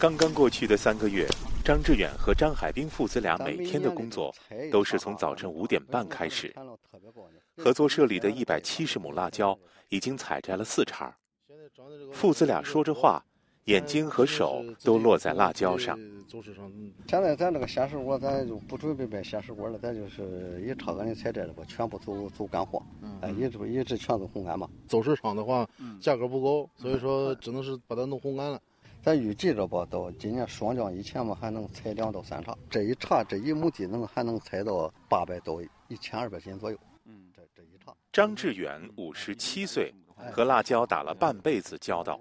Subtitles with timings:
[0.00, 1.28] 刚刚过去的三个月，
[1.62, 4.34] 张志远和张海滨父子俩每天的工作
[4.72, 6.54] 都是从早晨五点半开始。
[7.58, 9.58] 合作社里的一百七十亩辣椒
[9.90, 11.14] 已经采摘了四茬，
[12.14, 13.22] 父子俩说着话，
[13.64, 15.98] 眼睛和手都落在辣椒上。
[17.06, 22.82] 现在咱这个鲜食果，咱就不准备卖鲜食果了，咱就是以超干的采摘了，全部走走干货，
[23.20, 24.66] 哎，一直一直全都烘干嘛。
[24.88, 25.68] 走市场的话，
[26.00, 28.58] 价格不高，所以说只能是把它弄烘干了。
[29.02, 32.54] 咱预计着吧，到今年霜降以前嘛，还能采两到三茬。
[32.68, 36.78] 这一茬，这一亩地能还能采到八百到一千二百斤左右。
[37.06, 37.94] 嗯，这这一茬。
[38.12, 39.90] 张志远五十七岁，
[40.30, 42.20] 和辣椒打了半辈子交道，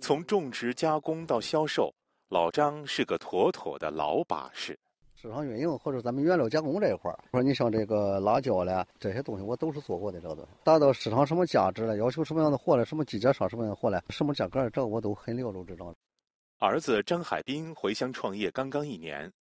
[0.00, 1.94] 从种植、加工到销售，
[2.28, 4.78] 老张是个妥妥的老把式。
[5.22, 10.50] 市场运营或者咱们原料加工这一块儿，说你像这个辣椒嘞，这些东西我都是做过的，这个东西。
[10.64, 15.94] 达到市场什么价值了，要求什么样的货嘞，什么季节上什么样的货嘞，什么价格，这个我都很了如指掌。
[16.58, 19.32] 儿子张海滨回乡创业刚刚一年，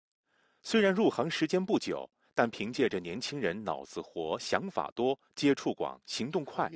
[0.61, 6.71] 虽然入行时间不久，但凭借着年轻人脑子活、想法多、接触广、行动快，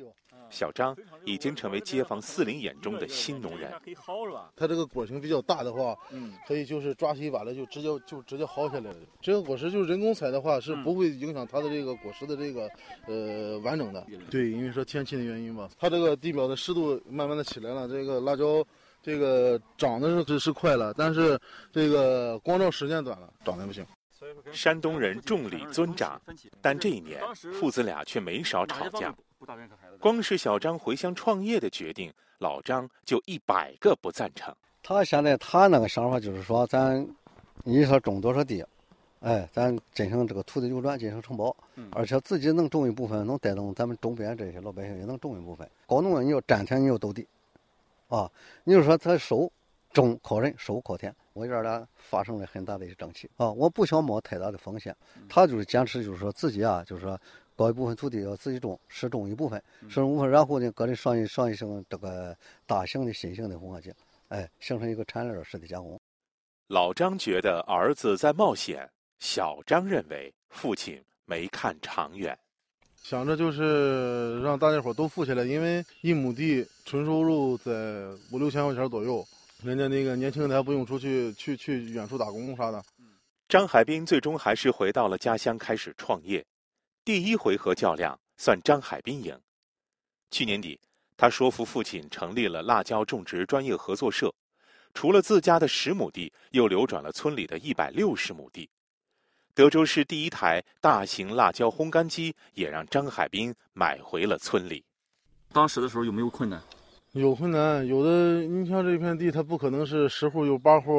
[0.54, 3.72] 小张已经成为街坊四邻眼中的新农人。
[3.84, 4.50] 可以薅是吧？
[4.54, 8.96] 它这个果型比较大的话，嗯，可以就是抓起一把来就直接就直接薅下来了。
[9.20, 12.70] 这个果实就是人工采的话是不会影响它的这个果实的这个
[13.06, 14.06] 呃完整的。
[14.30, 18.64] 对，因为说天气的原因吧，它这个地表的湿度慢慢的起来了，这个辣椒。
[19.02, 21.38] 这个长得是是快了，但是
[21.70, 23.84] 这个光照时间短了，长得不行。
[24.50, 26.18] 山东人重礼尊长，
[26.62, 29.14] 但这一年父子俩却没少吵架。
[30.00, 34.54] 光是小张回乡创业的决定，老张就一百个不赞成。
[34.82, 37.06] 他现在他那个想法就是说，咱
[37.62, 38.64] 你说种多少地，
[39.20, 41.54] 哎，咱进行这个土地流转，进行承包，
[41.92, 45.68] 而且自己能种一部分，能带动咱们周边这些老百姓也能种一部分。
[45.86, 47.26] 搞农业你要占田，你要斗地。
[48.08, 48.30] 啊，
[48.62, 49.50] 你就说他收
[49.92, 53.50] 种靠人，收靠田，我这俩发生了很大的一些争气啊！
[53.50, 54.94] 我不想冒太大的风险，
[55.28, 57.18] 他就是坚持，就是说自己啊，就是说
[57.56, 63.92] 搞一部分土地要自己种，试种一部分，试种部分，然后呢，个人上一上一型这个大型的新型的混合机，
[64.28, 66.00] 哎，形成一个产链式的加工。
[66.68, 72.36] 老张觉得儿子在冒险，小张认为父亲没看长远。
[72.96, 77.70] 想着就是让大家伙都富起来，因为一亩地纯收入在
[78.32, 79.22] 五六千块钱左右，
[79.62, 82.82] 人家那个年轻人还不用出去去去远处打工啥的。
[83.46, 86.42] 张海滨最终还是回到了家乡开始创业，
[87.04, 89.38] 第一回合较量算张海滨赢。
[90.30, 90.80] 去年底，
[91.18, 94.34] 他说服父亲成立了辣椒种植专业合作社，
[94.94, 98.70] 除了自家的十亩地，又流转了村里的一百六十亩地。
[99.52, 104.82] 德州市第一台大型辣椒烘干机也让张海滨买回了村里。
[105.52, 106.62] 当时的时候有没有困难？
[107.14, 108.42] 有困难，有的。
[108.42, 110.92] 你像这片地，它不可能是十户有八户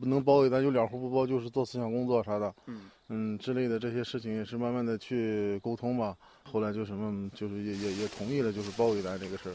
[0.00, 6.16] 能包给咱，有两户不包，就是做思想工作啥的，嗯嗯之类的这些事情也是慢慢的去沟通吧。
[6.42, 9.52] 后来就什么，就是也也也同意了，就是包给咱这个事儿。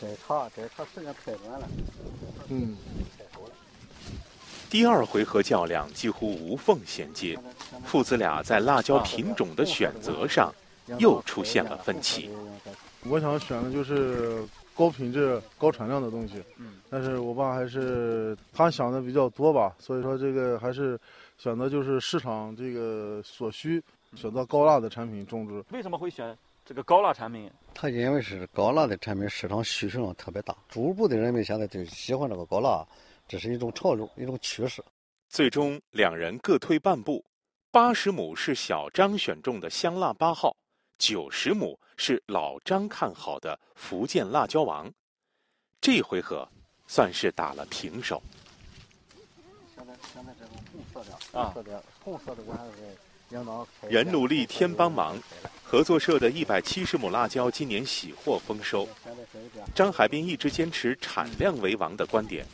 [0.00, 1.68] 这茬这茬时间太短了。
[2.48, 2.74] 嗯。
[4.70, 7.38] 第二回合较量几乎无缝衔接，
[7.84, 10.50] 父子俩在辣椒品种的选择上
[10.98, 12.30] 又出现了分歧。
[13.08, 14.42] 我想选的就是
[14.76, 16.42] 高品质、高产量的东西，
[16.90, 20.98] 但是我爸还是他想的比较多吧，所以说这个还是
[21.38, 23.82] 选择就是市场这个所需，
[24.14, 25.64] 选择高辣的产品种植。
[25.70, 27.50] 为什么会选这个高辣产品？
[27.72, 32.86] 他因为是高辣的产品，市场需求量特别大，逐步的人们现在就喜欢这个高辣。
[33.28, 34.80] 这是一种潮流，一种趋势。
[35.28, 37.24] 最终，两人各退半步。
[37.72, 40.56] 八十亩是小张选中的香辣八号，
[40.98, 44.92] 九十亩是老张看好的福建辣椒王。
[45.80, 46.48] 这回合
[46.86, 48.22] 算是打了平手。
[49.74, 52.96] 现在现在这种红色的，红色的，红色的，我还是
[53.30, 53.66] 应当。
[53.88, 55.16] 人努力，天帮忙。
[55.62, 58.88] 合作社的一百七十亩辣椒今年喜获丰收。
[59.74, 62.46] 张海滨一直坚持产量为王的观点。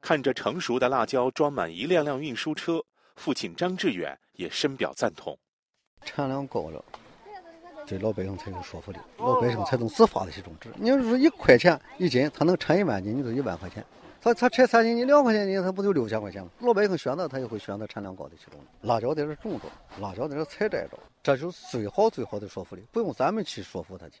[0.00, 5.38] 看着成熟的辣椒装满一辆辆运输车，父亲张志远也深表赞同。
[6.04, 6.84] 产量高了，
[7.92, 10.70] 对老百姓才有说服力，老百姓才能自发的去种植。
[10.76, 13.82] 你要是说一块钱一斤，他能产一万斤，你就一万块钱；
[14.18, 16.48] 他他产三斤，你两块钱斤，他不就六千块钱吗？
[16.60, 18.58] 老百姓选择他也会选择产量高的去种。
[18.80, 19.66] 辣椒在这种着，
[20.00, 24.14] 辣椒在这采摘着，这就是最好最好的说服力，不用咱们去说服他去。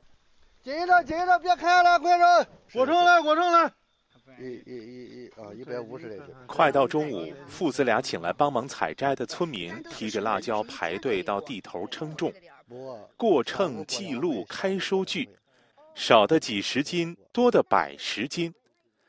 [0.62, 3.72] 紧着紧着，别看了，快点，过秤来过秤来。
[4.38, 6.34] 一、一、一、一啊，一百五十来斤。
[6.46, 12.32] 快到中午，父子俩请来帮忙采摘的村民提着辣椒排队到地头称重，
[13.16, 15.28] 过秤记录开收据，
[15.94, 18.54] 少的几十斤，多的百十斤，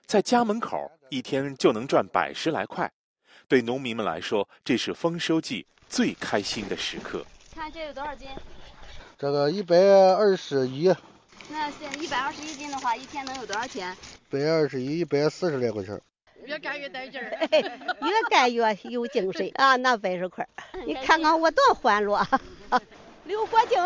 [0.05, 2.91] 在家门口一天就能赚百十来块。
[3.47, 7.25] 对农民们来说，这是丰收季最开心的时刻。
[7.53, 8.27] 看这有多少斤？
[9.17, 10.93] 这个一百二十一。
[11.49, 13.95] 那现一百二十一斤的话，一天能有多少钱？
[14.29, 15.99] 一百二十一，一百四十来块钱。
[16.45, 17.29] 越干越带劲儿，
[18.01, 19.77] 越干越有精神 啊！
[19.77, 20.45] 那百十块，
[20.85, 22.25] 你看看我多欢乐。
[23.25, 23.77] 刘国庆，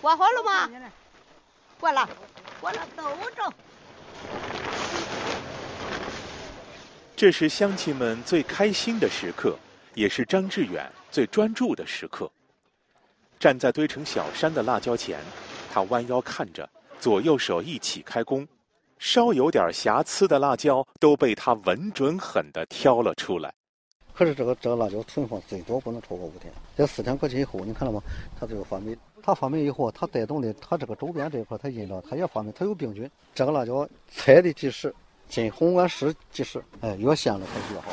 [0.00, 0.70] 过好了吗？
[1.80, 2.08] 过了，
[2.60, 3.52] 过了，都着。
[7.16, 9.58] 这是乡亲们最开心的时刻，
[9.94, 12.30] 也是张志远最专注的时刻。
[13.40, 15.20] 站在堆成小山的辣椒前，
[15.72, 16.68] 他弯腰看着，
[17.00, 18.46] 左右手一起开工。
[19.00, 23.52] 稍有点瑕疵的辣椒都被他稳准狠地挑了出来。
[24.18, 26.52] 可是这个这个辣椒存放最多不能超过五天。
[26.76, 28.02] 在四天过去以后，你看到吗？
[28.36, 28.98] 它就发霉。
[29.22, 33.08] 它发霉以后，它带动的它这个周边这一块，它阴着，它也发霉，它有病菌。
[33.32, 34.92] 这个辣椒采的及时，
[35.28, 37.92] 进红安市及时，哎，越鲜了它就越好。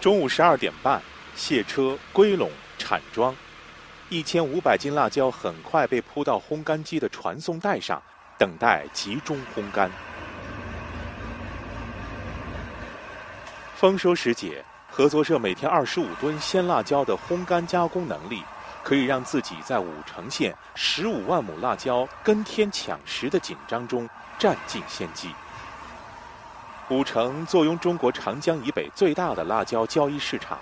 [0.00, 1.02] 中午十二点半，
[1.34, 3.36] 卸车归拢铲装。
[4.08, 8.02] 一千五百斤辣椒很快被铺到烘干机的传送带上，
[8.38, 9.90] 等待集中烘干。
[13.76, 18.42] 丰收时节，合作社每天二十五吨鲜辣椒的烘干加工能力，
[18.82, 24.08] 可以让自己在武城县十五万亩辣椒跟天抢食的紧张中
[24.38, 25.30] 占尽先机。
[26.88, 30.58] 武城坐拥中国长江以北最大的辣椒交易市场，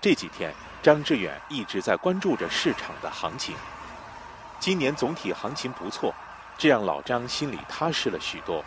[0.00, 0.50] 这几天。
[0.80, 3.54] 张志远一直在关注着市场的行情。
[4.60, 6.14] 今年总体行情不错，
[6.56, 8.64] 这让老张心里踏实了许多。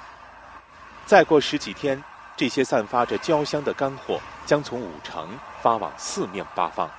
[1.05, 2.03] 再过十几天，
[2.41, 5.29] 这些散发着焦香的干货将从武城
[5.61, 6.89] 发往四面八方。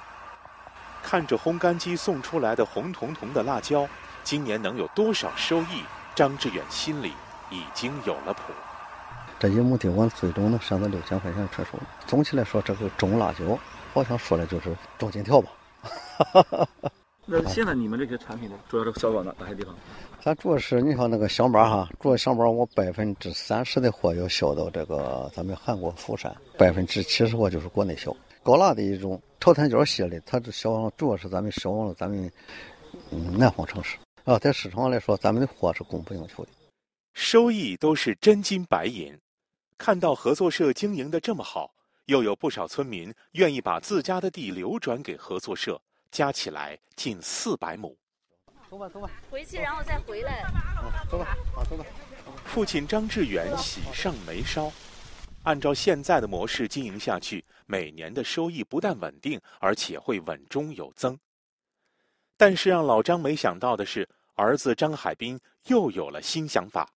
[1.03, 3.89] 看着烘干机送出来的红彤彤的辣椒，
[4.23, 5.83] 今年能有多少收益？
[6.15, 7.13] 张志远心里
[7.51, 8.53] 已经有了谱。
[9.41, 11.71] 这一亩地我最终能省到六千块钱出手。
[12.07, 13.59] 总体来说，这个种辣椒。
[13.93, 15.51] 好像说的就是种金条吧。
[17.25, 19.75] 那现在你们这些产品呢，主要是销往哪哪些地方？
[20.21, 28.15] 咱主要是你像那个香包哈，主要香包我百分之三十的货要销到这个咱们韩国釜山，百分之七十货就是国内销。
[28.43, 32.31] 高辣的一种朝天椒系列，它这销往主要是咱们销往了咱们
[33.11, 36.51] 嗯南方城市啊，在市场上来说，咱们的货是供不应求的，
[37.15, 39.17] 收益都是真金白银。
[39.79, 41.73] 看到合作社经营的这么好。
[42.07, 45.81] 又有不少村民愿意把自家的地流转给合作社，
[46.13, 47.99] 加起来近四百亩。
[48.71, 50.45] 走吧，走吧，回去然后再回来。
[51.11, 51.85] 走吧，啊，走吧。
[52.45, 54.71] 父亲张志远喜上眉梢，
[55.43, 61.19] 按照现在的模式经营下去，每年的收益不但稳定，而且会稳中有增。
[62.37, 66.91] 但是让老张没想到的是，儿子张海滨又有了新想法。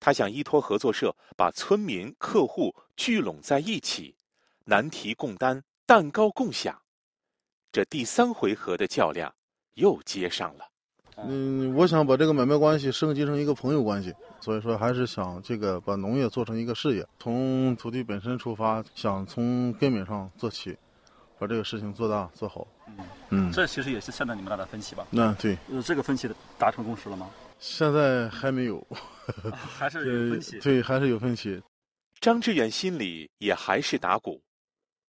[0.00, 4.16] 他想依托合作社，把村民、客户聚拢在一起。
[4.64, 6.80] 难题共担，蛋糕共享，
[7.70, 9.32] 这第三回合的较量
[9.74, 10.64] 又接上了。
[11.16, 20.76] 嗯，我想把这个买卖关系升级成一个朋友关系，所以说还是想这个把农业做成一个事业，从土地本身出发，想从根本上做起，
[21.36, 22.66] 把这个事情做大做好。
[22.86, 25.06] 嗯嗯，这其实也是现在你们俩的分歧吧？
[25.10, 27.28] 那对，呃，这个分歧达成共识了吗？
[27.58, 28.86] 现在还没有，
[29.52, 30.60] 还是有分歧。
[30.60, 31.60] 对，还是有分歧。
[32.20, 34.40] 张志远心里也还是打鼓。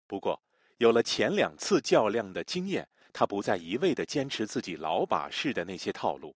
[0.06, 0.38] 不过，
[0.78, 6.34] 有了前两次较量的经验，他不再一味的坚持自己老把式的那些套路。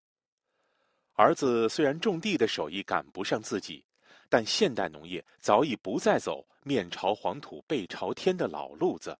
[1.14, 3.85] 儿子虽然种地的手艺赶不上自己，
[4.28, 9.18] 但现代农业早已不再走面朝黄土背朝天的老路子。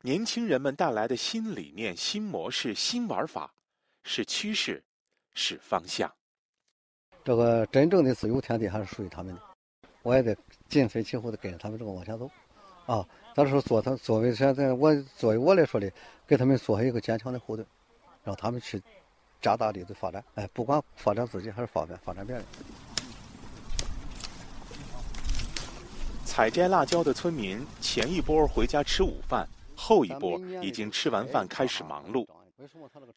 [0.00, 3.52] 年轻人们带来的新理念、新模式、新玩法，
[4.02, 4.82] 是趋势，
[5.34, 6.10] 是方向。
[7.22, 9.42] 这个真正的自由天地还是属于他们的，
[10.02, 10.34] 我也得
[10.70, 12.30] 紧随其后的跟着他们这个往前走，
[12.92, 13.06] 啊。
[13.32, 15.90] 咱说做他作为现在我作为我来说的，
[16.26, 17.66] 给他们做一个坚强的后盾，
[18.24, 18.82] 让他们去
[19.40, 20.22] 加大力的发展。
[20.34, 22.44] 哎，不管发展自己还是发展发展别人。
[26.24, 32.26] 采摘辣椒的村民前一波回家吃午饭，后一波已经吃完饭开始忙碌。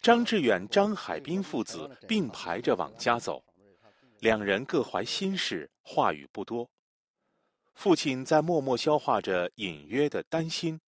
[0.01, 3.43] 张志远、张海滨父子并排着往家走，
[4.19, 6.69] 两人各怀心事，话语不多。
[7.73, 10.79] 父亲在默默消化着隐约的担心，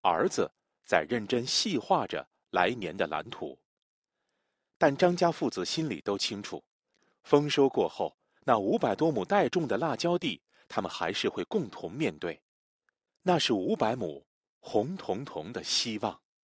[0.00, 0.50] 儿子
[0.84, 3.58] 在认真细化着来年的蓝图。
[4.78, 6.64] 但张家父子心里都清楚，
[7.22, 12.42] 丰收过后，那五百多亩待种的辣椒地，他们还是会共同面对。
[13.22, 14.26] 那是五百亩
[14.58, 16.21] 红彤彤的希望。